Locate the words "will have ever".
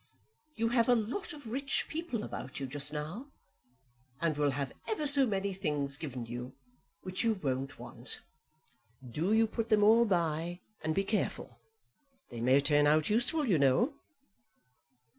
4.35-5.05